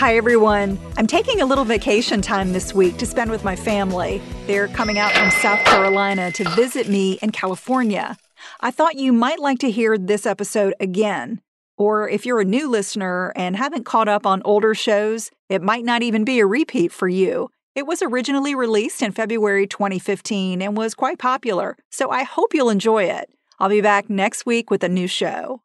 Hi, 0.00 0.16
everyone. 0.16 0.78
I'm 0.96 1.06
taking 1.06 1.42
a 1.42 1.44
little 1.44 1.66
vacation 1.66 2.22
time 2.22 2.54
this 2.54 2.72
week 2.72 2.96
to 2.96 3.04
spend 3.04 3.30
with 3.30 3.44
my 3.44 3.54
family. 3.54 4.22
They're 4.46 4.68
coming 4.68 4.98
out 4.98 5.12
from 5.12 5.30
South 5.30 5.62
Carolina 5.66 6.32
to 6.32 6.48
visit 6.56 6.88
me 6.88 7.18
in 7.20 7.32
California. 7.32 8.16
I 8.62 8.70
thought 8.70 8.94
you 8.94 9.12
might 9.12 9.40
like 9.40 9.58
to 9.58 9.70
hear 9.70 9.98
this 9.98 10.24
episode 10.24 10.72
again. 10.80 11.42
Or 11.76 12.08
if 12.08 12.24
you're 12.24 12.40
a 12.40 12.46
new 12.46 12.70
listener 12.70 13.34
and 13.36 13.58
haven't 13.58 13.84
caught 13.84 14.08
up 14.08 14.24
on 14.24 14.40
older 14.42 14.74
shows, 14.74 15.30
it 15.50 15.60
might 15.60 15.84
not 15.84 16.02
even 16.02 16.24
be 16.24 16.40
a 16.40 16.46
repeat 16.46 16.92
for 16.92 17.06
you. 17.06 17.50
It 17.74 17.86
was 17.86 18.00
originally 18.00 18.54
released 18.54 19.02
in 19.02 19.12
February 19.12 19.66
2015 19.66 20.62
and 20.62 20.78
was 20.78 20.94
quite 20.94 21.18
popular, 21.18 21.76
so 21.90 22.08
I 22.08 22.22
hope 22.22 22.54
you'll 22.54 22.70
enjoy 22.70 23.04
it. 23.04 23.28
I'll 23.58 23.68
be 23.68 23.82
back 23.82 24.08
next 24.08 24.46
week 24.46 24.70
with 24.70 24.82
a 24.82 24.88
new 24.88 25.06
show. 25.06 25.60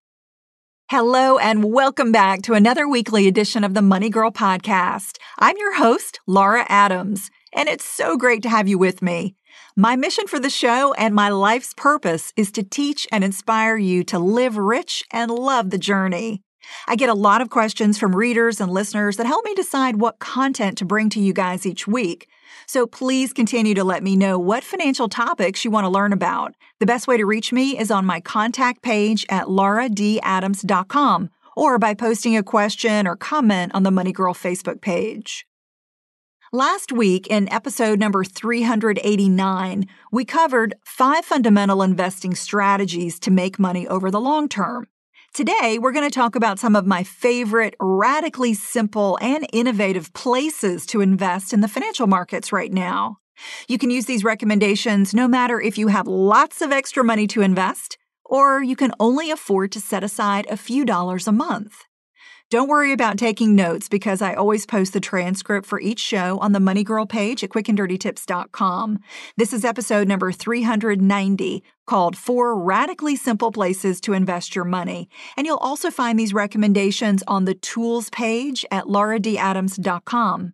Hello, 0.88 1.40
and 1.40 1.64
welcome 1.64 2.12
back 2.12 2.44
to 2.44 2.54
another 2.54 2.88
weekly 2.88 3.28
edition 3.28 3.64
of 3.64 3.74
the 3.74 3.82
Money 3.82 4.08
Girl 4.08 4.30
Podcast. 4.30 5.18
I'm 5.40 5.58
your 5.58 5.78
host, 5.78 6.20
Laura 6.28 6.64
Adams, 6.70 7.32
and 7.54 7.68
it's 7.68 7.84
so 7.84 8.18
great 8.18 8.44
to 8.44 8.50
have 8.50 8.68
you 8.68 8.78
with 8.78 9.02
me. 9.02 9.34
My 9.76 9.96
mission 9.96 10.28
for 10.28 10.40
the 10.40 10.48
show 10.48 10.94
and 10.94 11.16
my 11.16 11.30
life's 11.30 11.74
purpose 11.74 12.32
is 12.38 12.52
to 12.52 12.62
teach 12.62 13.08
and 13.12 13.24
inspire 13.24 13.78
you 13.78 14.04
to 14.04 14.20
live 14.20 14.58
rich 14.58 15.04
and 15.10 15.32
love 15.32 15.72
the 15.72 15.80
journey. 15.80 16.44
I 16.88 16.96
get 16.96 17.10
a 17.10 17.16
lot 17.16 17.42
of 17.42 17.50
questions 17.50 17.98
from 17.98 18.16
readers 18.16 18.62
and 18.62 18.72
listeners 18.72 19.18
that 19.18 19.26
help 19.26 19.44
me 19.44 19.56
decide 19.56 19.96
what 19.96 20.20
content 20.20 20.78
to 20.78 20.86
bring 20.86 21.10
to 21.10 21.20
you 21.20 21.34
guys 21.34 21.66
each 21.66 21.88
week. 21.88 22.28
So 22.68 22.88
please 22.88 23.34
continue 23.34 23.74
to 23.76 23.84
let 23.84 24.04
me 24.04 24.16
know 24.16 24.38
what 24.40 24.64
financial 24.64 25.10
topics 25.10 25.64
you 25.64 25.72
want 25.72 25.86
to 25.86 25.90
learn 25.90 26.14
about. 26.14 26.56
The 26.80 26.86
best 26.86 27.08
way 27.08 27.18
to 27.18 27.26
reach 27.26 27.52
me 27.52 27.78
is 27.78 27.92
on 27.92 28.06
my 28.06 28.20
contact 28.20 28.82
page 28.82 29.26
at 29.30 29.46
lauradadams.com 29.46 31.30
or 31.56 31.80
by 31.80 31.94
posting 31.94 32.36
a 32.36 32.44
question 32.44 33.08
or 33.08 33.16
comment 33.16 33.74
on 33.74 33.84
the 33.84 33.92
Money 33.92 34.12
Girl 34.12 34.34
Facebook 34.34 34.82
page. 34.82 35.46
Last 36.52 36.92
week, 36.92 37.28
in 37.28 37.52
episode 37.52 38.00
number 38.00 38.24
389, 38.24 39.88
we 40.12 40.24
covered 40.24 40.76
five 40.86 41.26
fundamental 41.26 41.82
investing 41.82 42.36
strategies 42.36 43.20
to 43.22 43.32
make 43.32 43.60
money 43.60 43.88
over 43.88 44.10
the 44.10 44.22
long 44.22 44.48
term. 44.48 44.88
Today, 45.36 45.80
we're 45.82 45.92
going 45.92 46.10
to 46.10 46.16
talk 46.16 46.38
about 46.38 46.60
some 46.60 46.78
of 46.78 46.86
my 46.86 47.04
favorite, 47.04 47.76
radically 47.82 48.54
simple, 48.54 49.20
and 49.20 49.46
innovative 49.52 50.14
places 50.14 50.86
to 50.86 51.02
invest 51.02 51.52
in 51.52 51.60
the 51.60 51.68
financial 51.68 52.08
markets 52.08 52.54
right 52.54 52.72
now. 52.72 53.18
You 53.68 53.78
can 53.78 53.90
use 53.90 54.06
these 54.06 54.24
recommendations 54.24 55.14
no 55.14 55.28
matter 55.28 55.60
if 55.60 55.78
you 55.78 55.90
have 55.90 56.08
lots 56.08 56.62
of 56.62 56.72
extra 56.72 57.04
money 57.04 57.28
to 57.28 57.42
invest 57.42 57.98
or 58.24 58.64
you 58.64 58.78
can 58.78 58.94
only 58.98 59.30
afford 59.30 59.74
to 59.74 59.82
set 59.82 60.06
aside 60.06 60.48
a 60.50 60.56
few 60.56 60.86
dollars 60.86 61.28
a 61.28 61.34
month. 61.34 61.84
Don't 62.52 62.70
worry 62.70 62.92
about 62.92 63.18
taking 63.18 63.56
notes 63.56 63.90
because 63.90 64.22
I 64.22 64.36
always 64.36 64.68
post 64.68 64.94
the 64.94 65.00
transcript 65.00 65.66
for 65.66 65.80
each 65.80 66.00
show 66.00 66.38
on 66.40 66.52
the 66.52 66.60
Money 66.60 66.84
Girl 66.84 67.08
page 67.08 67.44
at 67.44 67.50
quickanddirtytips.com. 67.50 69.00
This 69.36 69.52
is 69.52 69.66
episode 69.66 70.08
number 70.08 70.32
390 70.32 71.64
called 71.88 72.16
Four 72.16 72.62
Radically 72.62 73.16
Simple 73.16 73.52
Places 73.52 74.00
to 74.02 74.14
Invest 74.14 74.56
Your 74.56 74.64
Money. 74.64 75.10
And 75.36 75.48
you'll 75.48 75.58
also 75.58 75.90
find 75.90 76.20
these 76.20 76.36
recommendations 76.36 77.24
on 77.28 77.46
the 77.46 77.56
tools 77.56 78.12
page 78.12 78.64
at 78.70 78.86
lauradadams.com. 78.86 80.54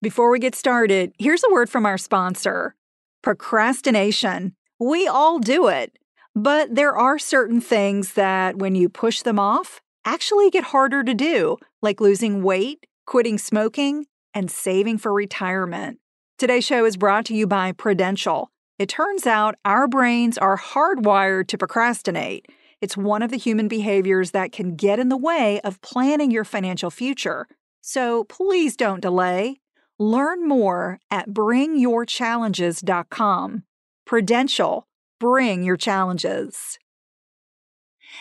Before 0.00 0.30
we 0.30 0.38
get 0.38 0.54
started, 0.54 1.12
here's 1.18 1.44
a 1.44 1.52
word 1.52 1.68
from 1.68 1.84
our 1.84 1.98
sponsor 1.98 2.76
procrastination. 3.22 4.54
We 4.80 5.06
all 5.06 5.38
do 5.38 5.68
it, 5.68 5.98
but 6.34 6.74
there 6.74 6.96
are 6.96 7.18
certain 7.18 7.60
things 7.60 8.14
that 8.14 8.56
when 8.56 8.74
you 8.74 8.88
push 8.88 9.20
them 9.20 9.38
off, 9.38 9.82
actually 10.04 10.50
get 10.50 10.64
harder 10.64 11.04
to 11.04 11.14
do, 11.14 11.56
like 11.82 12.00
losing 12.00 12.42
weight, 12.42 12.86
quitting 13.06 13.38
smoking, 13.38 14.06
and 14.32 14.50
saving 14.50 14.98
for 14.98 15.12
retirement. 15.12 15.98
Today's 16.38 16.64
show 16.64 16.84
is 16.84 16.96
brought 16.96 17.24
to 17.26 17.34
you 17.34 17.46
by 17.46 17.70
Prudential. 17.72 18.50
It 18.78 18.88
turns 18.88 19.26
out 19.26 19.56
our 19.64 19.86
brains 19.86 20.36
are 20.36 20.58
hardwired 20.58 21.46
to 21.48 21.58
procrastinate. 21.58 22.46
It's 22.80 22.96
one 22.96 23.22
of 23.22 23.30
the 23.30 23.36
human 23.36 23.68
behaviors 23.68 24.32
that 24.32 24.50
can 24.52 24.74
get 24.74 24.98
in 24.98 25.08
the 25.08 25.16
way 25.16 25.60
of 25.60 25.80
planning 25.80 26.32
your 26.32 26.44
financial 26.44 26.90
future. 26.90 27.46
So 27.80 28.24
please 28.24 28.76
don't 28.76 29.00
delay. 29.00 29.60
Learn 29.98 30.48
more 30.48 30.98
at 31.10 31.28
bringyourchallenges.com. 31.28 33.62
Prudential, 34.04 34.86
bring 35.20 35.62
your 35.62 35.76
challenges. 35.76 36.78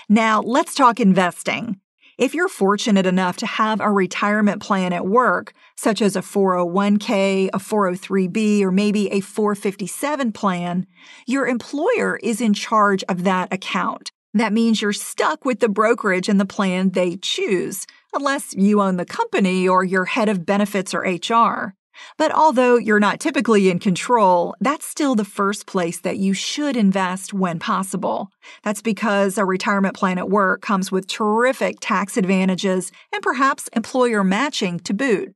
Now, 0.09 0.41
let's 0.41 0.75
talk 0.75 0.99
investing. 0.99 1.79
If 2.17 2.35
you're 2.35 2.49
fortunate 2.49 3.07
enough 3.07 3.37
to 3.37 3.47
have 3.47 3.81
a 3.81 3.91
retirement 3.91 4.61
plan 4.61 4.93
at 4.93 5.07
work, 5.07 5.53
such 5.75 5.99
as 6.01 6.15
a 6.15 6.21
401k, 6.21 7.49
a 7.51 7.57
403b, 7.57 8.61
or 8.61 8.71
maybe 8.71 9.11
a 9.11 9.19
457 9.19 10.31
plan, 10.31 10.85
your 11.25 11.47
employer 11.47 12.19
is 12.21 12.39
in 12.39 12.53
charge 12.53 13.03
of 13.09 13.23
that 13.23 13.51
account. 13.51 14.11
That 14.35 14.53
means 14.53 14.81
you're 14.81 14.93
stuck 14.93 15.43
with 15.43 15.59
the 15.59 15.69
brokerage 15.69 16.29
and 16.29 16.39
the 16.39 16.45
plan 16.45 16.91
they 16.91 17.17
choose, 17.17 17.87
unless 18.13 18.53
you 18.53 18.81
own 18.81 18.97
the 18.97 19.05
company 19.05 19.67
or 19.67 19.83
you're 19.83 20.05
head 20.05 20.29
of 20.29 20.45
benefits 20.45 20.93
or 20.93 21.01
HR. 21.01 21.75
But 22.17 22.31
although 22.31 22.77
you're 22.77 22.99
not 22.99 23.19
typically 23.19 23.69
in 23.69 23.79
control, 23.79 24.55
that's 24.59 24.85
still 24.85 25.15
the 25.15 25.25
first 25.25 25.65
place 25.65 25.99
that 26.01 26.17
you 26.17 26.33
should 26.33 26.75
invest 26.75 27.33
when 27.33 27.59
possible. 27.59 28.29
That's 28.63 28.81
because 28.81 29.37
a 29.37 29.45
retirement 29.45 29.95
plan 29.95 30.17
at 30.17 30.29
work 30.29 30.61
comes 30.61 30.91
with 30.91 31.07
terrific 31.07 31.77
tax 31.79 32.17
advantages 32.17 32.91
and 33.13 33.21
perhaps 33.21 33.69
employer 33.69 34.23
matching 34.23 34.79
to 34.81 34.93
boot. 34.93 35.33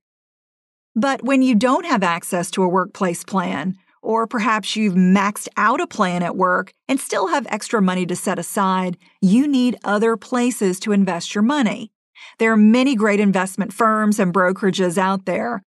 But 0.94 1.22
when 1.22 1.42
you 1.42 1.54
don't 1.54 1.86
have 1.86 2.02
access 2.02 2.50
to 2.52 2.62
a 2.62 2.68
workplace 2.68 3.22
plan, 3.24 3.76
or 4.02 4.26
perhaps 4.26 4.76
you've 4.76 4.94
maxed 4.94 5.48
out 5.56 5.80
a 5.80 5.86
plan 5.86 6.22
at 6.22 6.36
work 6.36 6.72
and 6.88 7.00
still 7.00 7.28
have 7.28 7.46
extra 7.50 7.82
money 7.82 8.06
to 8.06 8.16
set 8.16 8.38
aside, 8.38 8.96
you 9.20 9.46
need 9.46 9.76
other 9.84 10.16
places 10.16 10.80
to 10.80 10.92
invest 10.92 11.34
your 11.34 11.42
money. 11.42 11.90
There 12.38 12.52
are 12.52 12.56
many 12.56 12.94
great 12.94 13.20
investment 13.20 13.72
firms 13.72 14.18
and 14.18 14.32
brokerages 14.32 14.98
out 14.98 15.24
there, 15.24 15.62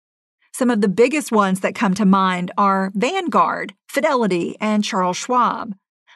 some 0.54 0.70
of 0.70 0.82
the 0.82 0.88
biggest 0.88 1.32
ones 1.32 1.62
that 1.62 1.76
come 1.76 1.94
to 1.96 2.06
mind 2.06 2.52
are 2.58 2.92
Vanguard, 2.94 3.74
Fidelity, 3.88 4.56
and 4.60 4.84
Charles 4.84 5.18
Schwab. 5.18 5.74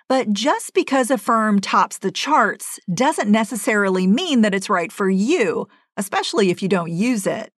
But 0.07 0.31
just 0.33 0.73
because 0.73 1.09
a 1.09 1.17
firm 1.17 1.59
tops 1.59 1.97
the 1.97 2.11
charts 2.11 2.79
doesn't 2.93 3.31
necessarily 3.31 4.05
mean 4.05 4.41
that 4.41 4.53
it's 4.53 4.69
right 4.69 4.91
for 4.91 5.09
you, 5.09 5.67
especially 5.97 6.51
if 6.51 6.61
you 6.61 6.69
don't 6.69 6.91
use 6.91 7.25
it. 7.25 7.51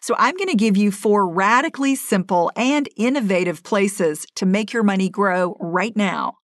So 0.00 0.14
I'm 0.18 0.36
going 0.36 0.50
to 0.50 0.56
give 0.56 0.76
you 0.76 0.90
four 0.90 1.28
radically 1.28 1.94
simple 1.94 2.52
and 2.56 2.88
innovative 2.96 3.62
places 3.62 4.26
to 4.36 4.46
make 4.46 4.72
your 4.72 4.82
money 4.82 5.08
grow 5.08 5.56
right 5.58 5.96
now. 5.96 6.34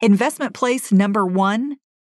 Investment 0.00 0.54
place 0.54 0.92
number 0.92 1.24
one 1.24 1.76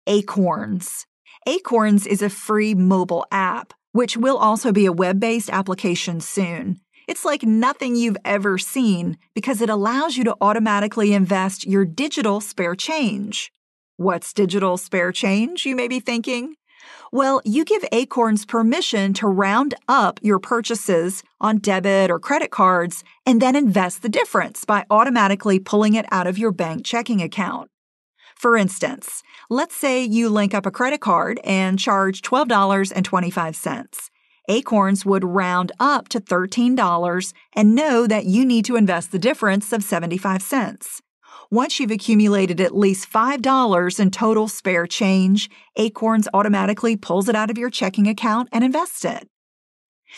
Acorns. 0.08 1.06
Acorns 1.48 2.08
is 2.08 2.22
a 2.22 2.30
free 2.30 2.74
mobile 2.74 3.26
app 3.32 3.74
which 3.96 4.18
will 4.18 4.36
also 4.36 4.74
be 4.74 4.86
a 4.86 4.92
web 4.92 5.22
based 5.22 5.50
application 5.50 6.20
soon. 6.20 6.82
It's 7.08 7.24
like 7.24 7.44
nothing 7.44 7.96
you've 7.96 8.18
ever 8.26 8.58
seen 8.58 9.18
because 9.34 9.62
it 9.62 9.70
allows 9.70 10.18
you 10.18 10.26
to 10.26 10.36
automatically 10.42 11.14
invest 11.14 11.66
your 11.66 11.86
digital 11.86 12.42
spare 12.42 12.76
change. 12.76 13.54
What's 13.96 14.34
digital 14.34 14.76
spare 14.76 15.14
change, 15.14 15.66
you 15.66 15.78
may 15.78 15.88
be 15.88 16.02
thinking? 16.02 16.56
Well, 17.14 17.42
you 17.46 17.64
give 17.64 17.86
Acorns 17.94 18.46
permission 18.46 19.14
to 19.14 19.30
round 19.30 19.76
up 19.88 20.20
your 20.22 20.40
purchases 20.40 21.24
on 21.40 21.60
debit 21.60 22.12
or 22.12 22.20
credit 22.20 22.52
cards 22.52 23.02
and 23.26 23.42
then 23.42 23.56
invest 23.56 24.02
the 24.02 24.10
difference 24.10 24.66
by 24.66 24.86
automatically 24.90 25.58
pulling 25.58 25.94
it 25.94 26.06
out 26.12 26.28
of 26.28 26.38
your 26.38 26.52
bank 26.52 26.86
checking 26.86 27.22
account. 27.22 27.70
For 28.36 28.58
instance, 28.58 29.24
let's 29.50 29.76
say 29.76 30.04
you 30.04 30.30
link 30.30 30.54
up 30.54 30.66
a 30.66 30.72
credit 30.72 31.02
card 31.02 31.40
and 31.44 31.80
charge 31.80 32.22
$12.25. 32.22 34.10
Acorns 34.48 35.06
would 35.06 35.24
round 35.24 35.72
up 35.80 36.08
to 36.10 36.20
$13 36.20 37.34
and 37.54 37.76
know 37.76 38.06
that 38.06 38.26
you 38.26 38.46
need 38.46 38.66
to 38.66 38.76
invest 38.76 39.12
the 39.12 39.20
difference 39.20 39.74
of 39.74 39.84
75 39.84 40.42
cents. 40.42 41.02
Once 41.52 41.80
you've 41.80 41.92
accumulated 41.92 42.60
at 42.60 42.76
least 42.76 43.12
$5 43.12 44.00
in 44.00 44.12
total 44.12 44.48
spare 44.48 44.88
change, 44.88 45.50
Acorns 45.76 46.28
automatically 46.34 46.96
pulls 46.96 47.30
it 47.30 47.36
out 47.36 47.50
of 47.50 47.58
your 47.58 47.70
checking 47.70 48.08
account 48.08 48.50
and 48.52 48.64
invests 48.64 49.06
it. 49.06 49.28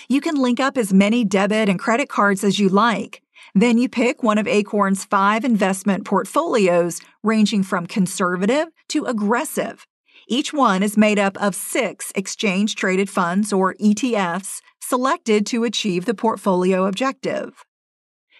You 0.10 0.22
can 0.22 0.36
link 0.36 0.60
up 0.60 0.78
as 0.78 0.94
many 0.94 1.24
debit 1.24 1.69
and 1.69 1.80
credit 1.80 2.10
cards 2.10 2.44
as 2.44 2.60
you 2.60 2.69
like. 2.69 3.22
Then 3.55 3.77
you 3.77 3.89
pick 3.89 4.23
one 4.23 4.38
of 4.38 4.47
Acorn's 4.47 5.05
five 5.05 5.44
investment 5.45 6.05
portfolios, 6.05 7.01
ranging 7.23 7.63
from 7.63 7.88
conservative 7.88 8.67
to 8.89 9.05
aggressive. 9.05 9.85
Each 10.27 10.53
one 10.53 10.83
is 10.83 10.97
made 10.97 11.19
up 11.19 11.41
of 11.41 11.55
six 11.55 12.11
exchange 12.15 12.75
traded 12.75 13.09
funds 13.09 13.53
or 13.53 13.73
ETFs 13.75 14.61
selected 14.81 15.45
to 15.47 15.63
achieve 15.63 16.05
the 16.05 16.13
portfolio 16.13 16.85
objective. 16.85 17.63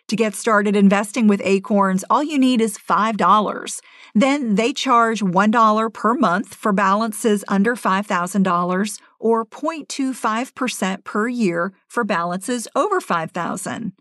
To 0.09 0.15
get 0.15 0.36
started 0.36 0.75
investing 0.75 1.27
with 1.27 1.42
Acorns, 1.44 2.06
all 2.09 2.24
you 2.24 2.39
need 2.39 2.62
is 2.62 2.77
$5. 2.77 3.81
Then 4.15 4.56
they 4.56 4.71
charge 4.71 5.19
$1 5.19 5.94
per 5.94 6.13
month 6.13 6.54
for 6.54 6.71
balances 6.71 7.44
under 7.50 7.75
$5,000 7.75 9.00
or 9.19 9.45
0.25% 9.45 11.04
per 11.04 11.27
year 11.27 11.74
for 11.89 12.06
balances 12.06 12.68
over 12.74 13.01
5000 13.01 13.92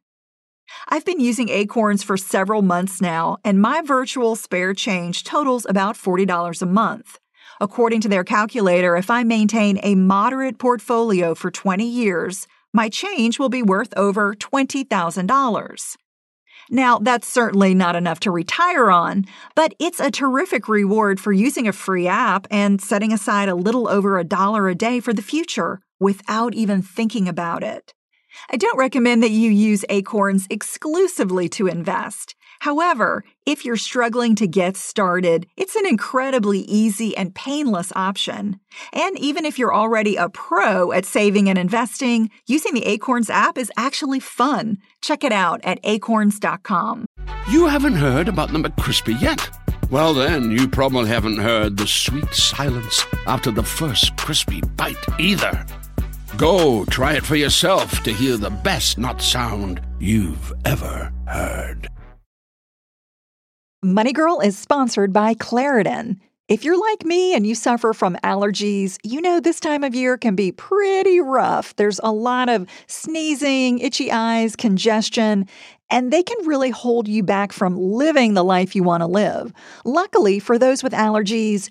I've 0.88 1.04
been 1.04 1.20
using 1.20 1.48
Acorns 1.48 2.02
for 2.02 2.16
several 2.16 2.62
months 2.62 3.00
now, 3.00 3.38
and 3.44 3.60
my 3.60 3.82
virtual 3.82 4.36
spare 4.36 4.74
change 4.74 5.24
totals 5.24 5.66
about 5.68 5.96
$40 5.96 6.62
a 6.62 6.66
month. 6.66 7.18
According 7.60 8.02
to 8.02 8.08
their 8.08 8.24
calculator, 8.24 8.96
if 8.96 9.10
I 9.10 9.24
maintain 9.24 9.78
a 9.82 9.94
moderate 9.94 10.58
portfolio 10.58 11.34
for 11.34 11.50
20 11.50 11.86
years, 11.86 12.46
my 12.72 12.88
change 12.88 13.38
will 13.38 13.48
be 13.48 13.62
worth 13.62 13.94
over 13.96 14.34
$20,000. 14.34 15.96
Now, 16.68 16.98
that's 16.98 17.28
certainly 17.28 17.74
not 17.74 17.96
enough 17.96 18.20
to 18.20 18.30
retire 18.30 18.90
on, 18.90 19.24
but 19.54 19.74
it's 19.78 20.00
a 20.00 20.10
terrific 20.10 20.68
reward 20.68 21.20
for 21.20 21.32
using 21.32 21.68
a 21.68 21.72
free 21.72 22.08
app 22.08 22.46
and 22.50 22.80
setting 22.80 23.12
aside 23.12 23.48
a 23.48 23.54
little 23.54 23.88
over 23.88 24.18
a 24.18 24.24
dollar 24.24 24.68
a 24.68 24.74
day 24.74 25.00
for 25.00 25.12
the 25.12 25.22
future 25.22 25.80
without 26.00 26.54
even 26.54 26.82
thinking 26.82 27.28
about 27.28 27.62
it. 27.62 27.94
I 28.50 28.56
don't 28.56 28.78
recommend 28.78 29.22
that 29.22 29.30
you 29.30 29.50
use 29.50 29.84
Acorns 29.88 30.46
exclusively 30.50 31.48
to 31.50 31.66
invest. 31.66 32.34
However, 32.60 33.24
if 33.44 33.64
you're 33.64 33.76
struggling 33.76 34.34
to 34.36 34.46
get 34.46 34.76
started, 34.76 35.46
it's 35.56 35.76
an 35.76 35.86
incredibly 35.86 36.60
easy 36.60 37.16
and 37.16 37.34
painless 37.34 37.92
option. 37.94 38.58
And 38.92 39.18
even 39.18 39.44
if 39.44 39.58
you're 39.58 39.74
already 39.74 40.16
a 40.16 40.28
pro 40.28 40.92
at 40.92 41.04
saving 41.04 41.48
and 41.48 41.58
investing, 41.58 42.30
using 42.46 42.74
the 42.74 42.86
Acorns 42.86 43.30
app 43.30 43.58
is 43.58 43.70
actually 43.76 44.20
fun. 44.20 44.78
Check 45.02 45.22
it 45.24 45.32
out 45.32 45.60
at 45.64 45.78
acorns.com. 45.84 47.06
You 47.50 47.66
haven't 47.66 47.94
heard 47.94 48.28
about 48.28 48.52
the 48.52 48.58
McCrispy 48.58 49.20
yet? 49.20 49.50
Well, 49.90 50.14
then, 50.14 50.50
you 50.50 50.66
probably 50.66 51.08
haven't 51.08 51.38
heard 51.38 51.76
the 51.76 51.86
sweet 51.86 52.34
silence 52.34 53.06
after 53.26 53.52
the 53.52 53.62
first 53.62 54.16
crispy 54.16 54.60
bite 54.60 54.96
either. 55.20 55.64
Go 56.36 56.84
try 56.84 57.14
it 57.14 57.24
for 57.24 57.34
yourself 57.34 58.02
to 58.02 58.12
hear 58.12 58.36
the 58.36 58.50
best 58.50 58.98
nut 58.98 59.22
sound 59.22 59.80
you've 59.98 60.52
ever 60.66 61.10
heard. 61.26 61.88
Money 63.82 64.12
Girl 64.12 64.40
is 64.40 64.58
sponsored 64.58 65.14
by 65.14 65.32
Claritin. 65.32 66.18
If 66.48 66.62
you're 66.62 66.78
like 66.78 67.04
me 67.06 67.34
and 67.34 67.46
you 67.46 67.54
suffer 67.54 67.94
from 67.94 68.16
allergies, 68.22 68.98
you 69.02 69.22
know 69.22 69.40
this 69.40 69.58
time 69.58 69.82
of 69.82 69.94
year 69.94 70.18
can 70.18 70.36
be 70.36 70.52
pretty 70.52 71.20
rough. 71.20 71.74
There's 71.76 72.00
a 72.02 72.12
lot 72.12 72.50
of 72.50 72.68
sneezing, 72.86 73.78
itchy 73.78 74.12
eyes, 74.12 74.56
congestion, 74.56 75.48
and 75.90 76.12
they 76.12 76.22
can 76.22 76.46
really 76.46 76.70
hold 76.70 77.08
you 77.08 77.22
back 77.22 77.52
from 77.52 77.76
living 77.76 78.34
the 78.34 78.44
life 78.44 78.76
you 78.76 78.82
want 78.82 79.02
to 79.02 79.06
live. 79.06 79.52
Luckily, 79.84 80.38
for 80.38 80.58
those 80.58 80.82
with 80.82 80.92
allergies, 80.92 81.70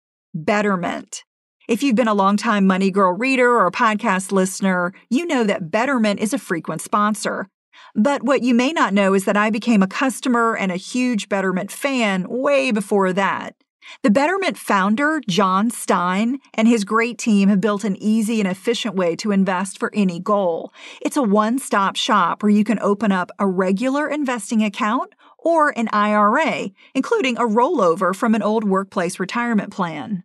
Betterment. 0.33 1.23
If 1.67 1.83
you've 1.83 1.95
been 1.95 2.07
a 2.07 2.13
longtime 2.13 2.65
Money 2.65 2.89
Girl 2.89 3.11
reader 3.11 3.49
or 3.49 3.67
a 3.67 3.71
podcast 3.71 4.31
listener, 4.31 4.93
you 5.09 5.25
know 5.25 5.43
that 5.43 5.71
Betterment 5.71 6.21
is 6.21 6.33
a 6.33 6.37
frequent 6.37 6.81
sponsor. 6.81 7.47
But 7.95 8.23
what 8.23 8.41
you 8.41 8.53
may 8.53 8.71
not 8.71 8.93
know 8.93 9.13
is 9.13 9.25
that 9.25 9.35
I 9.35 9.49
became 9.49 9.83
a 9.83 9.87
customer 9.87 10.55
and 10.55 10.71
a 10.71 10.77
huge 10.77 11.27
Betterment 11.27 11.69
fan 11.69 12.25
way 12.29 12.71
before 12.71 13.11
that. 13.13 13.55
The 14.03 14.09
Betterment 14.11 14.57
founder, 14.57 15.21
Jon 15.27 15.69
Stein, 15.69 16.39
and 16.53 16.67
his 16.67 16.85
great 16.85 17.17
team 17.17 17.49
have 17.49 17.59
built 17.59 17.83
an 17.83 17.97
easy 18.01 18.39
and 18.39 18.49
efficient 18.49 18.95
way 18.95 19.15
to 19.17 19.31
invest 19.31 19.79
for 19.79 19.91
any 19.93 20.19
goal. 20.19 20.71
It's 21.01 21.17
a 21.17 21.23
one 21.23 21.59
stop 21.59 21.97
shop 21.97 22.41
where 22.41 22.51
you 22.51 22.63
can 22.63 22.79
open 22.79 23.11
up 23.11 23.31
a 23.37 23.47
regular 23.47 24.07
investing 24.07 24.63
account 24.63 25.13
or 25.41 25.77
an 25.77 25.89
IRA, 25.91 26.69
including 26.93 27.37
a 27.37 27.41
rollover 27.41 28.15
from 28.15 28.35
an 28.35 28.41
old 28.41 28.63
workplace 28.63 29.19
retirement 29.19 29.71
plan. 29.73 30.23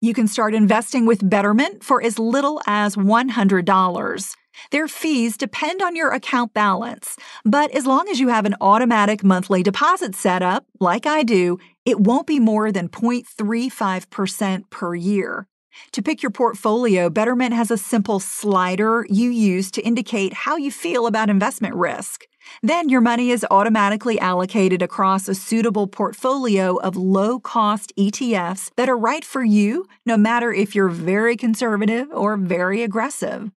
You 0.00 0.14
can 0.14 0.28
start 0.28 0.54
investing 0.54 1.06
with 1.06 1.28
Betterment 1.28 1.82
for 1.82 2.00
as 2.00 2.20
little 2.20 2.60
as 2.66 2.94
$100. 2.94 4.36
Their 4.70 4.88
fees 4.88 5.36
depend 5.36 5.82
on 5.82 5.96
your 5.96 6.12
account 6.12 6.54
balance, 6.54 7.16
but 7.44 7.70
as 7.72 7.86
long 7.86 8.08
as 8.08 8.20
you 8.20 8.28
have 8.28 8.44
an 8.44 8.54
automatic 8.60 9.24
monthly 9.24 9.62
deposit 9.62 10.14
set 10.14 10.42
up, 10.42 10.66
like 10.80 11.06
I 11.06 11.22
do, 11.24 11.58
it 11.84 12.00
won't 12.00 12.26
be 12.26 12.38
more 12.38 12.70
than 12.70 12.88
0.35% 12.88 14.70
per 14.70 14.94
year. 14.94 15.48
To 15.92 16.02
pick 16.02 16.22
your 16.22 16.30
portfolio, 16.30 17.08
Betterment 17.08 17.54
has 17.54 17.70
a 17.70 17.78
simple 17.78 18.20
slider 18.20 19.06
you 19.08 19.30
use 19.30 19.70
to 19.72 19.82
indicate 19.82 20.32
how 20.32 20.56
you 20.56 20.70
feel 20.70 21.06
about 21.06 21.30
investment 21.30 21.74
risk. 21.74 22.24
Then 22.62 22.88
your 22.88 23.00
money 23.00 23.30
is 23.30 23.46
automatically 23.50 24.18
allocated 24.18 24.82
across 24.82 25.28
a 25.28 25.34
suitable 25.34 25.86
portfolio 25.86 26.76
of 26.76 26.96
low 26.96 27.38
cost 27.38 27.92
ETFs 27.98 28.70
that 28.76 28.88
are 28.88 28.96
right 28.98 29.24
for 29.24 29.44
you, 29.44 29.86
no 30.04 30.16
matter 30.16 30.52
if 30.52 30.74
you're 30.74 30.88
very 30.88 31.36
conservative 31.36 32.08
or 32.12 32.36
very 32.36 32.82
aggressive. 32.82 33.50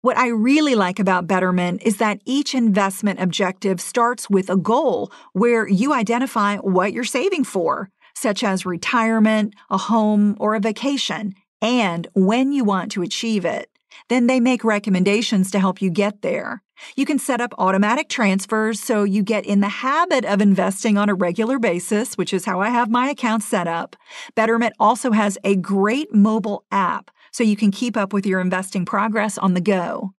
What 0.00 0.16
I 0.16 0.28
really 0.28 0.76
like 0.76 1.00
about 1.00 1.26
Betterment 1.26 1.82
is 1.82 1.96
that 1.96 2.20
each 2.24 2.54
investment 2.54 3.20
objective 3.20 3.80
starts 3.80 4.30
with 4.30 4.48
a 4.48 4.56
goal 4.56 5.10
where 5.32 5.66
you 5.66 5.92
identify 5.92 6.56
what 6.58 6.92
you're 6.92 7.02
saving 7.02 7.42
for, 7.44 7.90
such 8.14 8.44
as 8.44 8.64
retirement, 8.64 9.54
a 9.70 9.76
home, 9.76 10.36
or 10.38 10.54
a 10.54 10.60
vacation, 10.60 11.34
and 11.60 12.06
when 12.14 12.52
you 12.52 12.62
want 12.62 12.92
to 12.92 13.02
achieve 13.02 13.44
it. 13.44 13.68
Then 14.08 14.26
they 14.26 14.40
make 14.40 14.64
recommendations 14.64 15.50
to 15.50 15.60
help 15.60 15.82
you 15.82 15.90
get 15.90 16.22
there. 16.22 16.62
You 16.96 17.06
can 17.06 17.18
set 17.18 17.40
up 17.40 17.54
automatic 17.58 18.08
transfers 18.08 18.80
so 18.80 19.02
you 19.02 19.22
get 19.22 19.46
in 19.46 19.60
the 19.60 19.68
habit 19.68 20.24
of 20.24 20.40
investing 20.40 20.96
on 20.96 21.08
a 21.08 21.14
regular 21.14 21.58
basis, 21.58 22.14
which 22.14 22.32
is 22.32 22.44
how 22.44 22.60
I 22.60 22.70
have 22.70 22.90
my 22.90 23.10
account 23.10 23.42
set 23.42 23.66
up. 23.66 23.96
Betterment 24.34 24.74
also 24.78 25.12
has 25.12 25.38
a 25.44 25.56
great 25.56 26.14
mobile 26.14 26.64
app 26.70 27.10
so 27.32 27.44
you 27.44 27.56
can 27.56 27.70
keep 27.70 27.96
up 27.96 28.12
with 28.12 28.26
your 28.26 28.40
investing 28.40 28.84
progress 28.84 29.38
on 29.38 29.54
the 29.54 29.60
go. 29.60 30.12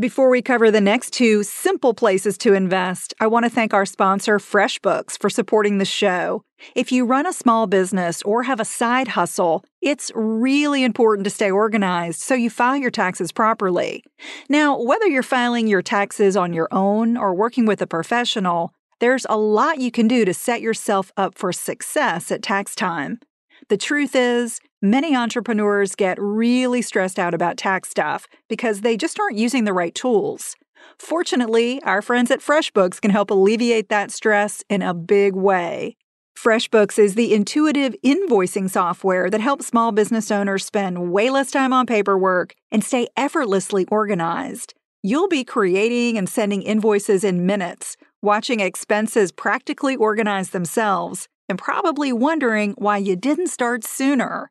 Before 0.00 0.28
we 0.28 0.42
cover 0.42 0.72
the 0.72 0.80
next 0.80 1.12
two 1.12 1.44
simple 1.44 1.94
places 1.94 2.36
to 2.38 2.52
invest, 2.52 3.14
I 3.20 3.28
want 3.28 3.44
to 3.44 3.48
thank 3.48 3.72
our 3.72 3.86
sponsor, 3.86 4.40
FreshBooks, 4.40 5.16
for 5.16 5.30
supporting 5.30 5.78
the 5.78 5.84
show. 5.84 6.42
If 6.74 6.90
you 6.90 7.04
run 7.04 7.26
a 7.26 7.32
small 7.32 7.68
business 7.68 8.20
or 8.22 8.42
have 8.42 8.58
a 8.58 8.64
side 8.64 9.06
hustle, 9.06 9.64
it's 9.80 10.10
really 10.16 10.82
important 10.82 11.26
to 11.26 11.30
stay 11.30 11.48
organized 11.48 12.18
so 12.18 12.34
you 12.34 12.50
file 12.50 12.76
your 12.76 12.90
taxes 12.90 13.30
properly. 13.30 14.02
Now, 14.48 14.76
whether 14.82 15.06
you're 15.06 15.22
filing 15.22 15.68
your 15.68 15.82
taxes 15.82 16.36
on 16.36 16.52
your 16.52 16.66
own 16.72 17.16
or 17.16 17.32
working 17.32 17.64
with 17.64 17.80
a 17.80 17.86
professional, 17.86 18.72
there's 18.98 19.26
a 19.30 19.38
lot 19.38 19.78
you 19.78 19.92
can 19.92 20.08
do 20.08 20.24
to 20.24 20.34
set 20.34 20.60
yourself 20.60 21.12
up 21.16 21.38
for 21.38 21.52
success 21.52 22.32
at 22.32 22.42
tax 22.42 22.74
time. 22.74 23.20
The 23.68 23.76
truth 23.76 24.16
is, 24.16 24.60
many 24.84 25.16
entrepreneurs 25.16 25.94
get 25.94 26.18
really 26.20 26.82
stressed 26.82 27.18
out 27.18 27.32
about 27.32 27.56
tax 27.56 27.88
stuff 27.88 28.26
because 28.50 28.82
they 28.82 28.98
just 28.98 29.18
aren't 29.18 29.38
using 29.38 29.64
the 29.64 29.72
right 29.72 29.94
tools. 29.94 30.56
Fortunately, 30.98 31.82
our 31.84 32.02
friends 32.02 32.30
at 32.30 32.40
FreshBooks 32.40 33.00
can 33.00 33.10
help 33.10 33.30
alleviate 33.30 33.88
that 33.88 34.10
stress 34.10 34.62
in 34.68 34.82
a 34.82 34.92
big 34.92 35.34
way. 35.34 35.96
FreshBooks 36.38 36.98
is 36.98 37.14
the 37.14 37.32
intuitive 37.32 37.94
invoicing 38.04 38.68
software 38.68 39.30
that 39.30 39.40
helps 39.40 39.66
small 39.66 39.90
business 39.90 40.30
owners 40.30 40.66
spend 40.66 41.10
way 41.10 41.30
less 41.30 41.50
time 41.50 41.72
on 41.72 41.86
paperwork 41.86 42.54
and 42.70 42.84
stay 42.84 43.06
effortlessly 43.16 43.86
organized. 43.90 44.74
You'll 45.02 45.28
be 45.28 45.44
creating 45.44 46.18
and 46.18 46.28
sending 46.28 46.60
invoices 46.60 47.24
in 47.24 47.46
minutes, 47.46 47.96
watching 48.20 48.60
expenses 48.60 49.32
practically 49.32 49.96
organize 49.96 50.50
themselves, 50.50 51.26
and 51.48 51.58
probably 51.58 52.12
wondering 52.12 52.74
why 52.76 52.98
you 52.98 53.16
didn't 53.16 53.48
start 53.48 53.84
sooner. 53.84 54.50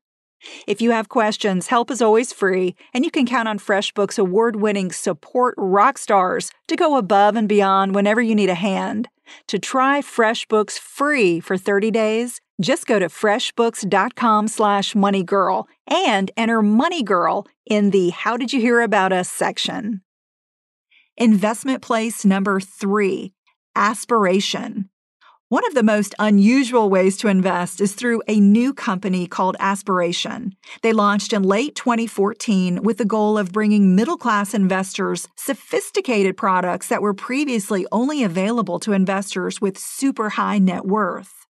If 0.67 0.81
you 0.81 0.91
have 0.91 1.09
questions, 1.09 1.67
help 1.67 1.91
is 1.91 2.01
always 2.01 2.33
free, 2.33 2.75
and 2.93 3.05
you 3.05 3.11
can 3.11 3.25
count 3.25 3.47
on 3.47 3.59
FreshBooks 3.59 4.19
award 4.19 4.57
winning 4.57 4.91
support 4.91 5.55
rock 5.57 5.97
stars 5.97 6.51
to 6.67 6.75
go 6.75 6.97
above 6.97 7.35
and 7.35 7.47
beyond 7.47 7.95
whenever 7.95 8.21
you 8.21 8.35
need 8.35 8.49
a 8.49 8.55
hand. 8.55 9.09
To 9.47 9.59
try 9.59 10.01
FreshBooks 10.01 10.77
free 10.77 11.39
for 11.39 11.57
30 11.57 11.91
days, 11.91 12.41
just 12.61 12.85
go 12.85 12.99
to 12.99 13.07
freshbooks.com 13.07 14.47
slash 14.47 14.93
moneygirl 14.93 15.65
and 15.87 16.31
enter 16.37 16.61
moneygirl 16.61 17.45
in 17.65 17.89
the 17.89 18.09
How 18.09 18.37
Did 18.37 18.53
You 18.53 18.61
Hear 18.61 18.81
About 18.81 19.13
Us 19.13 19.29
section. 19.29 20.01
Investment 21.17 21.81
place 21.81 22.25
number 22.25 22.59
three, 22.59 23.33
aspiration. 23.75 24.89
One 25.53 25.67
of 25.67 25.75
the 25.75 25.83
most 25.83 26.15
unusual 26.17 26.89
ways 26.89 27.15
to 27.17 27.27
invest 27.27 27.79
is 27.79 27.93
through 27.93 28.23
a 28.27 28.39
new 28.39 28.73
company 28.73 29.27
called 29.27 29.55
Aspiration. 29.59 30.55
They 30.81 30.93
launched 30.93 31.31
in 31.31 31.43
late 31.43 31.75
2014 31.75 32.81
with 32.81 32.97
the 32.97 33.05
goal 33.05 33.37
of 33.37 33.51
bringing 33.51 33.95
middle 33.95 34.17
class 34.17 34.55
investors 34.55 35.27
sophisticated 35.35 36.37
products 36.37 36.87
that 36.87 37.03
were 37.03 37.13
previously 37.13 37.85
only 37.91 38.23
available 38.23 38.79
to 38.79 38.93
investors 38.93 39.61
with 39.61 39.77
super 39.77 40.29
high 40.29 40.57
net 40.57 40.87
worth. 40.87 41.45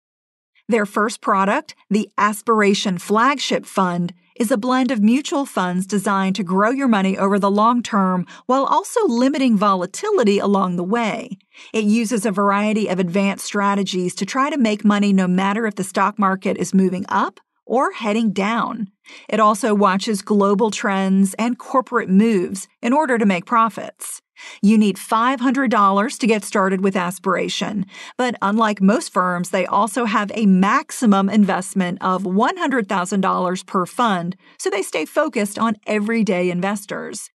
Their 0.67 0.85
first 0.85 1.21
product, 1.21 1.73
the 1.89 2.09
Aspiration 2.17 2.97
Flagship 2.97 3.65
Fund, 3.65 4.13
is 4.35 4.51
a 4.51 4.57
blend 4.57 4.89
of 4.89 5.01
mutual 5.01 5.45
funds 5.45 5.85
designed 5.85 6.35
to 6.35 6.43
grow 6.43 6.71
your 6.71 6.87
money 6.87 7.17
over 7.17 7.37
the 7.37 7.51
long 7.51 7.83
term 7.83 8.25
while 8.47 8.65
also 8.65 9.05
limiting 9.05 9.55
volatility 9.55 10.39
along 10.39 10.75
the 10.75 10.83
way. 10.83 11.37
It 11.71 11.83
uses 11.83 12.25
a 12.25 12.31
variety 12.31 12.87
of 12.87 12.99
advanced 12.99 13.45
strategies 13.45 14.15
to 14.15 14.25
try 14.25 14.49
to 14.49 14.57
make 14.57 14.83
money 14.83 15.13
no 15.13 15.27
matter 15.27 15.67
if 15.67 15.75
the 15.75 15.83
stock 15.83 16.17
market 16.17 16.57
is 16.57 16.73
moving 16.73 17.05
up 17.09 17.39
or 17.65 17.91
heading 17.91 18.31
down. 18.31 18.89
It 19.29 19.39
also 19.39 19.75
watches 19.75 20.21
global 20.21 20.71
trends 20.71 21.35
and 21.35 21.57
corporate 21.57 22.09
moves 22.09 22.67
in 22.81 22.93
order 22.93 23.17
to 23.17 23.25
make 23.25 23.45
profits. 23.45 24.22
You 24.61 24.77
need 24.77 24.97
$500 24.97 26.19
to 26.19 26.27
get 26.27 26.43
started 26.43 26.81
with 26.81 26.95
Aspiration, 26.95 27.85
but 28.17 28.35
unlike 28.41 28.81
most 28.81 29.11
firms, 29.11 29.49
they 29.49 29.65
also 29.65 30.05
have 30.05 30.31
a 30.33 30.45
maximum 30.45 31.29
investment 31.29 31.97
of 32.01 32.23
$100,000 32.23 33.65
per 33.65 33.85
fund, 33.85 34.35
so 34.57 34.69
they 34.69 34.81
stay 34.81 35.05
focused 35.05 35.57
on 35.59 35.75
everyday 35.87 36.49
investors. 36.49 37.29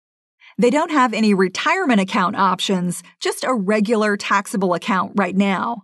They 0.59 0.69
don't 0.69 0.91
have 0.91 1.13
any 1.13 1.33
retirement 1.33 1.99
account 1.99 2.35
options, 2.35 3.03
just 3.19 3.43
a 3.43 3.53
regular 3.53 4.17
taxable 4.17 4.73
account 4.73 5.13
right 5.15 5.35
now. 5.35 5.83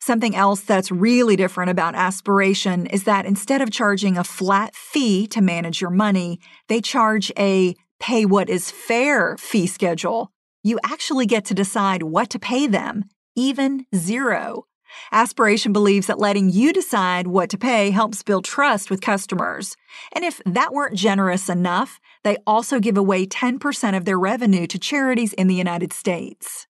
Something 0.00 0.36
else 0.36 0.60
that's 0.60 0.90
really 0.90 1.34
different 1.36 1.70
about 1.70 1.94
Aspiration 1.94 2.86
is 2.86 3.04
that 3.04 3.24
instead 3.24 3.62
of 3.62 3.70
charging 3.70 4.18
a 4.18 4.24
flat 4.24 4.74
fee 4.74 5.26
to 5.28 5.40
manage 5.40 5.80
your 5.80 5.90
money, 5.90 6.40
they 6.68 6.80
charge 6.80 7.32
a 7.38 7.74
pay 8.00 8.26
what 8.26 8.50
is 8.50 8.70
fair 8.70 9.36
fee 9.38 9.66
schedule. 9.66 10.30
You 10.66 10.80
actually 10.82 11.26
get 11.26 11.44
to 11.46 11.54
decide 11.54 12.02
what 12.02 12.30
to 12.30 12.38
pay 12.38 12.66
them, 12.66 13.04
even 13.36 13.84
zero. 13.94 14.64
Aspiration 15.12 15.74
believes 15.74 16.06
that 16.06 16.18
letting 16.18 16.48
you 16.48 16.72
decide 16.72 17.26
what 17.26 17.50
to 17.50 17.58
pay 17.58 17.90
helps 17.90 18.22
build 18.22 18.46
trust 18.46 18.88
with 18.88 19.02
customers. 19.02 19.76
And 20.12 20.24
if 20.24 20.40
that 20.46 20.72
weren't 20.72 20.96
generous 20.96 21.50
enough, 21.50 22.00
they 22.22 22.38
also 22.46 22.80
give 22.80 22.96
away 22.96 23.26
10% 23.26 23.94
of 23.94 24.06
their 24.06 24.18
revenue 24.18 24.66
to 24.68 24.78
charities 24.78 25.34
in 25.34 25.48
the 25.48 25.54
United 25.54 25.92
States. 25.92 26.66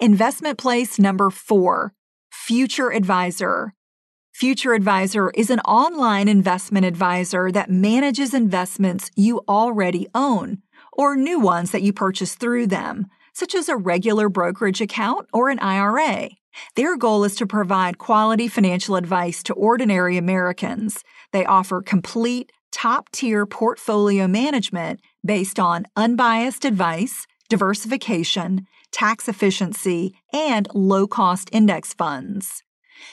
Investment 0.00 0.58
place 0.58 0.98
number 0.98 1.30
four 1.30 1.94
Future 2.32 2.90
Advisor. 2.90 3.74
Future 4.32 4.74
Advisor 4.74 5.30
is 5.30 5.50
an 5.50 5.60
online 5.60 6.26
investment 6.26 6.84
advisor 6.84 7.52
that 7.52 7.70
manages 7.70 8.34
investments 8.34 9.12
you 9.14 9.40
already 9.48 10.08
own 10.16 10.62
or 10.94 11.16
new 11.16 11.38
ones 11.38 11.70
that 11.70 11.82
you 11.82 11.92
purchase 11.92 12.34
through 12.34 12.66
them, 12.66 13.06
such 13.32 13.54
as 13.54 13.68
a 13.68 13.76
regular 13.76 14.28
brokerage 14.28 14.80
account 14.80 15.28
or 15.32 15.50
an 15.50 15.58
IRA. 15.58 16.30
Their 16.76 16.96
goal 16.96 17.24
is 17.24 17.36
to 17.36 17.46
provide 17.46 17.98
quality 17.98 18.48
financial 18.48 18.96
advice 18.96 19.42
to 19.44 19.54
ordinary 19.54 20.16
Americans. 20.16 21.02
They 21.32 21.44
offer 21.44 21.82
complete, 21.82 22.50
top 22.72 23.10
tier 23.12 23.46
portfolio 23.46 24.26
management 24.26 25.00
based 25.24 25.60
on 25.60 25.86
unbiased 25.96 26.64
advice, 26.64 27.26
diversification, 27.48 28.66
tax 28.90 29.28
efficiency, 29.28 30.14
and 30.32 30.68
low 30.74 31.06
cost 31.06 31.48
index 31.52 31.94
funds. 31.94 32.63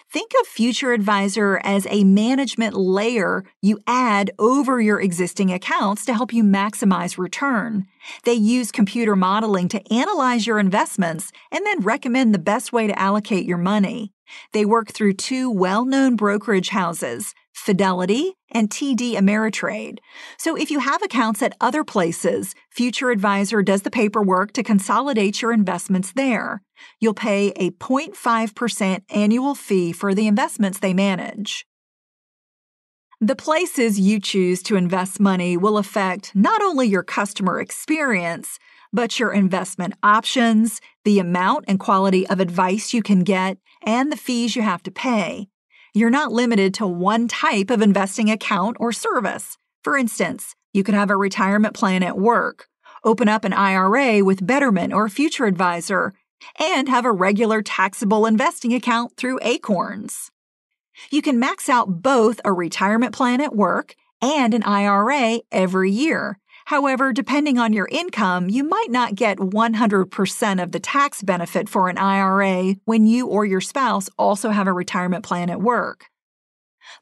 Think 0.10 0.31
of 0.39 0.48
Future 0.48 0.93
Advisor 0.93 1.60
as 1.63 1.88
a 1.89 2.03
management 2.03 2.75
layer 2.75 3.43
you 3.62 3.79
add 3.88 4.31
over 4.39 4.81
your 4.81 5.00
existing 5.00 5.51
accounts 5.51 6.05
to 6.05 6.13
help 6.13 6.33
you 6.33 6.43
maximize 6.43 7.17
return. 7.17 7.88
They 8.24 8.33
use 8.33 8.71
computer 8.71 9.15
modeling 9.15 9.67
to 9.69 9.93
analyze 9.93 10.48
your 10.48 10.60
investments 10.60 11.31
and 11.51 11.65
then 11.65 11.81
recommend 11.81 12.33
the 12.33 12.39
best 12.39 12.74
way 12.74 12.88
to 12.88 13.00
allocate 13.00 13.45
your 13.45 13.57
money. 13.57 14.12
They 14.53 14.65
work 14.65 14.91
through 14.91 15.13
two 15.13 15.50
well 15.50 15.86
known 15.86 16.15
brokerage 16.15 16.69
houses, 16.69 17.33
Fidelity 17.62 18.34
and 18.50 18.72
TD 18.72 19.13
Ameritrade. 19.13 20.00
So 20.39 20.58
if 20.58 20.72
you 20.72 20.80
have 20.80 21.03
accounts 21.03 21.44
at 21.44 21.56
other 21.62 21.84
places, 21.84 22.56
Future 22.72 23.12
Advisor 23.12 23.62
does 23.62 23.84
the 23.84 23.91
paperwork 23.91 24.51
to 24.53 24.63
consolidate 24.63 25.44
your 25.44 25.53
investments 25.53 26.12
there. 26.13 26.63
You'll 27.00 27.13
pay 27.13 27.50
a 27.50 27.70
0.5% 27.70 29.03
annual 29.12 29.53
fee 29.53 29.91
for 29.91 30.15
the 30.15 30.25
investments 30.25 30.80
they 30.80 30.96
manage. 30.96 31.68
The 33.20 33.36
places 33.36 34.00
you 34.00 34.20
choose 34.20 34.63
to 34.63 34.75
invest 34.75 35.20
money 35.20 35.56
will 35.56 35.77
affect 35.77 36.36
not 36.36 36.63
only 36.63 36.88
your 36.88 37.03
customer 37.03 37.62
experience, 37.62 38.58
but 38.91 39.20
your 39.20 39.32
investment 39.32 39.94
options, 40.01 40.82
the 41.06 41.20
amount 41.20 41.65
and 41.68 41.80
quality 41.80 42.25
of 42.25 42.39
advice 42.39 42.91
you 42.91 43.03
can 43.03 43.20
get, 43.20 43.60
and 43.84 44.12
the 44.12 44.18
fees 44.18 44.56
you 44.56 44.63
have 44.63 44.82
to 44.82 44.91
pay. 44.91 45.50
You're 45.93 46.10
not 46.10 46.31
limited 46.31 46.74
to 46.75 46.88
one 46.88 47.27
type 47.27 47.69
of 47.69 47.81
investing 47.81 48.29
account 48.29 48.77
or 48.79 48.93
service. 48.93 49.57
For 49.83 49.98
instance, 49.98 50.55
you 50.71 50.83
could 50.83 50.95
have 50.95 51.10
a 51.10 51.17
retirement 51.17 51.74
plan 51.74 52.01
at 52.01 52.17
work, 52.17 52.69
open 53.03 53.27
up 53.27 53.43
an 53.43 53.51
IRA 53.51 54.24
with 54.24 54.48
Betterment 54.48 54.93
or 54.93 55.10
Future 55.10 55.45
Advisor, 55.48 56.13
and 56.57 56.88
have 56.88 57.03
a 57.03 57.12
regular 57.12 57.62
taxable 57.62 58.25
investing 58.25 58.74
account 58.74 59.17
through 59.17 59.39
Acorns. 59.41 60.31
You 61.12 61.21
can 61.21 61.39
max 61.39 61.67
out 61.67 62.01
both 62.01 62.39
a 62.45 62.53
retirement 62.53 63.13
plan 63.13 63.41
at 63.41 63.53
work 63.53 63.95
and 64.21 64.53
an 64.53 64.63
IRA 64.63 65.41
every 65.51 65.91
year. 65.91 66.39
However, 66.72 67.12
depending 67.12 67.60
on 67.60 67.74
your 67.74 67.90
income, 67.92 68.50
you 68.50 68.63
might 68.63 68.90
not 68.90 69.16
get 69.16 69.40
100% 69.40 70.63
of 70.63 70.72
the 70.72 70.80
tax 70.80 71.22
benefit 71.22 71.68
for 71.68 71.90
an 71.90 71.98
IRA 71.98 72.78
when 72.86 73.06
you 73.06 73.28
or 73.28 73.44
your 73.44 73.60
spouse 73.60 74.10
also 74.18 74.51
have 74.51 74.68
a 74.68 74.72
retirement 74.72 75.25
plan 75.25 75.50
at 75.50 75.62
work. 75.62 76.06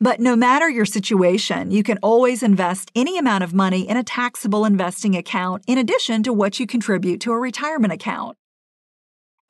But 0.02 0.20
no 0.20 0.36
matter 0.36 0.68
your 0.68 0.86
situation, 0.86 1.70
you 1.70 1.84
can 1.84 2.00
always 2.02 2.42
invest 2.42 2.90
any 2.96 3.20
amount 3.20 3.44
of 3.44 3.54
money 3.54 3.88
in 3.88 3.96
a 3.96 4.04
taxable 4.04 4.66
investing 4.66 5.16
account 5.16 5.64
in 5.68 5.78
addition 5.78 6.24
to 6.24 6.34
what 6.34 6.60
you 6.60 6.66
contribute 6.66 7.22
to 7.22 7.32
a 7.32 7.38
retirement 7.38 7.94
account. 7.94 8.39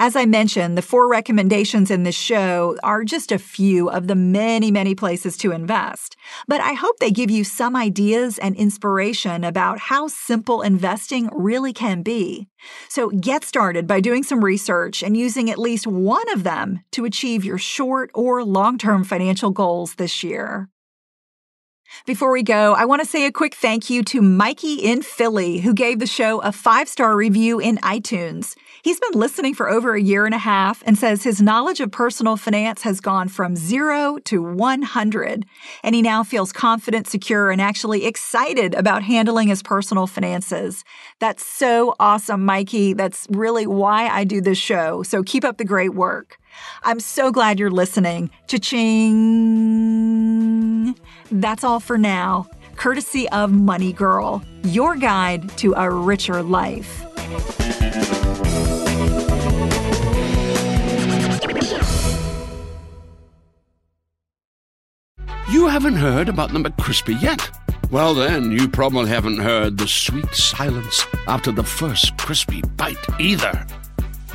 As 0.02 0.16
I 0.16 0.26
mentioned, 0.26 0.78
the 0.78 0.82
four 0.82 1.10
recommendations 1.10 1.92
in 1.92 2.04
this 2.04 2.16
show 2.16 2.78
are 2.84 3.04
just 3.04 3.34
a 3.34 3.38
few 3.38 3.90
of 3.90 4.08
the 4.08 4.16
many, 4.16 4.72
many 4.72 4.96
places 4.96 5.36
to 5.38 5.52
invest. 5.52 6.16
But 6.48 6.62
I 6.62 6.72
hope 6.72 7.00
they 7.00 7.12
give 7.12 7.30
you 7.30 7.44
some 7.44 7.76
ideas 7.76 8.38
and 8.38 8.56
inspiration 8.56 9.44
about 9.44 9.78
how 9.78 10.08
simple 10.08 10.62
investing 10.62 11.30
really 11.34 11.74
can 11.74 12.02
be. 12.02 12.48
So 12.88 13.10
get 13.10 13.44
started 13.44 13.88
by 13.88 14.00
doing 14.00 14.24
some 14.24 14.44
research 14.44 15.04
and 15.04 15.18
using 15.18 15.50
at 15.50 15.60
least 15.60 15.86
one 15.86 16.30
of 16.32 16.44
them 16.44 16.80
to 16.92 17.04
achieve 17.04 17.44
your 17.44 17.58
short 17.58 18.10
or 18.14 18.46
long 18.46 18.78
term 18.78 19.04
financial 19.04 19.52
goals 19.52 19.96
this 19.96 20.24
year. 20.24 20.70
Before 22.06 22.32
we 22.32 22.44
go, 22.44 22.74
I 22.76 22.86
want 22.86 23.02
to 23.02 23.08
say 23.08 23.26
a 23.26 23.32
quick 23.32 23.56
thank 23.56 23.90
you 23.90 24.04
to 24.04 24.22
Mikey 24.22 24.76
in 24.76 25.02
Philly, 25.02 25.60
who 25.60 25.74
gave 25.74 26.00
the 26.00 26.08
show 26.08 26.40
a 26.40 26.52
five 26.52 26.88
star 26.88 27.16
review 27.16 27.60
in 27.60 27.78
iTunes. 27.78 28.56
He's 28.82 29.00
been 29.00 29.20
listening 29.20 29.54
for 29.54 29.70
over 29.70 29.94
a 29.94 30.02
year 30.02 30.26
and 30.26 30.34
a 30.34 30.40
half 30.40 30.82
and 30.86 30.98
says 30.98 31.24
his 31.24 31.42
knowledge 31.42 31.82
of 31.82 31.92
personal 31.92 32.38
finance 32.38 32.82
has 32.84 33.02
gone 33.02 33.28
from 33.28 33.58
zero 33.58 34.18
to 34.26 34.42
100. 34.42 35.46
And 35.84 35.96
he 35.96 36.02
now 36.02 36.24
feels 36.24 36.54
confident, 36.54 37.06
secure, 37.08 37.52
and 37.52 37.62
actually 37.62 38.06
excited 38.06 38.74
about 38.76 39.04
handling 39.04 39.50
his 39.50 39.62
personal 39.62 40.08
finances. 40.08 40.86
That's 41.20 41.46
so 41.46 41.96
awesome, 42.00 42.46
Mikey. 42.46 42.94
That's 42.94 43.28
really 43.30 43.68
why 43.68 44.08
I 44.08 44.24
do 44.24 44.40
this 44.40 44.58
show. 44.58 45.04
So 45.04 45.24
keep 45.24 45.44
up 45.44 45.58
the 45.58 45.66
great 45.66 45.94
work. 45.94 46.40
I'm 46.84 47.02
so 47.02 47.32
glad 47.32 47.60
you're 47.60 47.70
listening. 47.70 48.30
Cha-ching! 48.48 49.20
That's 51.32 51.64
all 51.64 51.80
for 51.80 51.98
now, 51.98 52.50
courtesy 52.76 53.30
of 53.30 53.52
Money 53.52 53.94
Girl, 53.94 54.44
your 54.64 54.96
guide 54.96 55.50
to 55.58 55.74
a 55.74 55.90
richer 55.90 56.42
life. 56.42 57.06
You 65.60 65.68
haven't 65.68 65.98
heard 65.98 66.30
about 66.30 66.54
the 66.54 66.60
McCrispy 66.60 67.22
yet? 67.22 67.52
Well, 67.92 68.14
then, 68.14 68.50
you 68.50 68.70
probably 68.70 69.10
haven't 69.10 69.40
heard 69.40 69.78
the 69.78 69.90
sweet 69.90 70.34
silence 70.34 71.06
after 71.28 71.52
the 71.52 71.66
first 71.66 72.18
crispy 72.18 72.62
bite 72.78 72.96
either. 73.20 73.68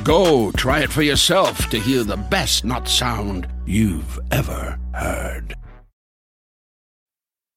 Go 0.03 0.51
try 0.51 0.81
it 0.81 0.91
for 0.91 1.01
yourself 1.01 1.67
to 1.71 1.79
hear 1.79 2.03
the 2.03 2.15
best 2.15 2.63
nut 2.63 2.87
sound 2.87 3.47
you've 3.65 4.19
ever 4.29 4.77
heard. 4.93 5.55